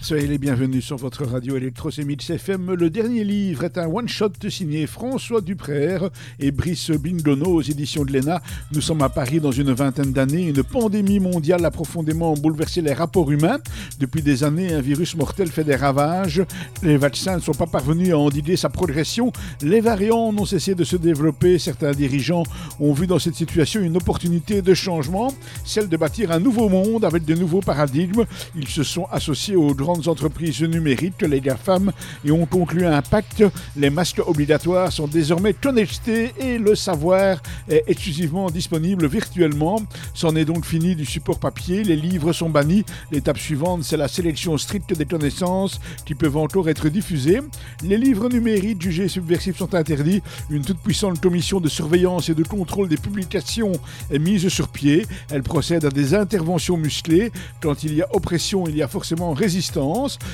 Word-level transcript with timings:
Soyez 0.00 0.28
les 0.28 0.38
bienvenus 0.38 0.84
sur 0.84 0.96
votre 0.96 1.24
radio 1.24 1.56
électrosémite 1.56 2.30
FM. 2.30 2.74
Le 2.74 2.88
dernier 2.88 3.24
livre 3.24 3.64
est 3.64 3.76
un 3.78 3.88
one-shot 3.88 4.30
signé 4.48 4.86
François 4.86 5.40
Duprère 5.40 6.08
et 6.38 6.52
Brice 6.52 6.92
Bindono 6.92 7.46
aux 7.46 7.62
éditions 7.62 8.04
de 8.04 8.12
l'ENA. 8.12 8.40
Nous 8.72 8.80
sommes 8.80 9.02
à 9.02 9.08
Paris 9.08 9.40
dans 9.40 9.50
une 9.50 9.72
vingtaine 9.72 10.12
d'années. 10.12 10.48
Une 10.48 10.62
pandémie 10.62 11.18
mondiale 11.18 11.64
a 11.64 11.72
profondément 11.72 12.32
bouleversé 12.34 12.80
les 12.80 12.92
rapports 12.92 13.30
humains. 13.30 13.58
Depuis 13.98 14.22
des 14.22 14.44
années, 14.44 14.72
un 14.72 14.80
virus 14.80 15.16
mortel 15.16 15.48
fait 15.48 15.64
des 15.64 15.74
ravages. 15.74 16.42
Les 16.82 16.96
vaccins 16.96 17.34
ne 17.34 17.42
sont 17.42 17.52
pas 17.52 17.66
parvenus 17.66 18.12
à 18.12 18.18
endiguer 18.18 18.56
sa 18.56 18.70
progression. 18.70 19.32
Les 19.62 19.80
variants 19.80 20.32
n'ont 20.32 20.46
cessé 20.46 20.76
de 20.76 20.84
se 20.84 20.96
développer. 20.96 21.58
Certains 21.58 21.90
dirigeants 21.90 22.44
ont 22.78 22.92
vu 22.92 23.08
dans 23.08 23.18
cette 23.18 23.34
situation 23.34 23.80
une 23.80 23.96
opportunité 23.96 24.62
de 24.62 24.74
changement, 24.74 25.34
celle 25.64 25.88
de 25.88 25.96
bâtir 25.96 26.30
un 26.30 26.40
nouveau 26.40 26.68
monde 26.68 27.04
avec 27.04 27.24
de 27.24 27.34
nouveaux 27.34 27.62
paradigmes. 27.62 28.24
Ils 28.54 28.68
se 28.68 28.84
sont 28.84 29.06
associés 29.10 29.56
aux 29.56 29.74
grandes 29.88 30.08
entreprises 30.08 30.60
numériques, 30.60 31.22
les 31.22 31.40
GAFAM, 31.40 31.92
et 32.22 32.30
ont 32.30 32.44
conclu 32.44 32.84
un 32.84 33.00
pacte. 33.00 33.42
Les 33.74 33.88
masques 33.88 34.20
obligatoires 34.26 34.92
sont 34.92 35.08
désormais 35.08 35.54
connectés 35.54 36.34
et 36.38 36.58
le 36.58 36.74
savoir 36.74 37.40
est 37.70 37.84
exclusivement 37.86 38.50
disponible 38.50 39.06
virtuellement. 39.06 39.80
C'en 40.12 40.36
est 40.36 40.44
donc 40.44 40.66
fini 40.66 40.94
du 40.94 41.06
support 41.06 41.38
papier, 41.38 41.84
les 41.84 41.96
livres 41.96 42.34
sont 42.34 42.50
bannis. 42.50 42.84
L'étape 43.10 43.38
suivante, 43.38 43.82
c'est 43.82 43.96
la 43.96 44.08
sélection 44.08 44.58
stricte 44.58 44.92
des 44.92 45.06
connaissances 45.06 45.80
qui 46.04 46.14
peuvent 46.14 46.36
encore 46.36 46.68
être 46.68 46.90
diffusées. 46.90 47.40
Les 47.82 47.96
livres 47.96 48.28
numériques 48.28 48.82
jugés 48.82 49.08
subversifs 49.08 49.56
sont 49.56 49.74
interdits. 49.74 50.20
Une 50.50 50.66
toute 50.66 50.80
puissante 50.80 51.18
commission 51.18 51.60
de 51.60 51.68
surveillance 51.70 52.28
et 52.28 52.34
de 52.34 52.44
contrôle 52.44 52.88
des 52.88 52.98
publications 52.98 53.72
est 54.10 54.18
mise 54.18 54.48
sur 54.48 54.68
pied. 54.68 55.06
Elle 55.30 55.42
procède 55.42 55.86
à 55.86 55.90
des 55.90 56.12
interventions 56.12 56.76
musclées. 56.76 57.32
Quand 57.62 57.84
il 57.84 57.94
y 57.94 58.02
a 58.02 58.14
oppression, 58.14 58.66
il 58.68 58.76
y 58.76 58.82
a 58.82 58.88
forcément 58.88 59.32
résistance. 59.32 59.77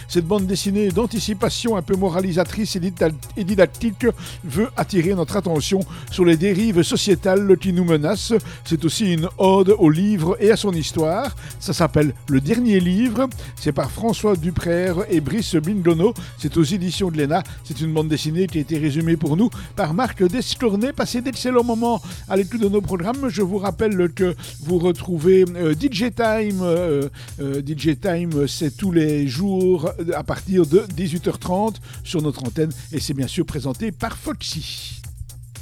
Cette 0.09 0.27
bande 0.27 0.47
dessinée 0.47 0.89
d'anticipation 0.89 1.77
un 1.77 1.83
peu 1.83 1.97
moralisatrice 1.97 2.77
et 2.77 3.45
didactique 3.45 4.07
veut 4.45 4.69
attirer 4.77 5.15
notre 5.15 5.37
attention 5.37 5.81
sur 6.11 6.25
les 6.25 6.37
dérives 6.37 6.83
sociétales 6.83 7.57
qui 7.59 7.73
nous 7.73 7.85
menacent. 7.85 8.35
C'est 8.65 8.85
aussi 8.85 9.13
une 9.13 9.29
ode 9.39 9.75
au 9.79 9.91
livre 9.91 10.37
et 10.41 10.51
à 10.51 10.57
son 10.57 10.73
histoire. 10.73 11.35
Ça 11.61 11.73
s'appelle 11.73 12.15
Le 12.29 12.41
Dernier 12.41 12.81
Livre. 12.81 13.29
C'est 13.57 13.73
par 13.73 13.91
François 13.91 14.37
Duprère 14.37 15.05
et 15.09 15.21
Brice 15.21 15.57
Bindono. 15.57 16.15
C'est 16.39 16.57
aux 16.57 16.63
éditions 16.63 17.11
de 17.11 17.19
l'ENA. 17.19 17.43
C'est 17.65 17.81
une 17.81 17.93
bande 17.93 18.09
dessinée 18.09 18.47
qui 18.47 18.59
a 18.59 18.61
été 18.63 18.79
résumée 18.79 19.17
pour 19.17 19.37
nous 19.37 19.51
par 19.77 19.95
Marc 19.95 20.23
Descournet. 20.23 20.93
Passez 20.93 21.21
d'excellents 21.21 21.65
moments 21.65 22.01
à 22.29 22.37
l'écoute 22.37 22.61
de 22.61 22.69
nos 22.69 22.81
programmes. 22.81 23.29
Je 23.29 23.43
vous 23.43 23.59
rappelle 23.59 24.11
que 24.15 24.35
vous 24.61 24.79
retrouvez 24.79 25.45
euh, 25.57 25.75
DJ 25.75 26.15
Time. 26.15 26.61
Euh, 26.63 27.09
euh, 27.41 27.63
DJ 27.65 27.99
Time, 28.01 28.47
c'est 28.47 28.77
tous 28.77 28.93
les 28.93 29.27
jours 29.35 29.91
à 30.15 30.23
partir 30.23 30.65
de 30.65 30.81
18h30 30.97 31.77
sur 32.05 32.23
notre 32.23 32.45
antenne 32.45 32.71
et 32.93 33.01
c'est 33.01 33.15
bien 33.15 33.27
sûr 33.27 33.45
présenté 33.45 33.91
par 33.91 34.17
Foxy. 34.17 35.04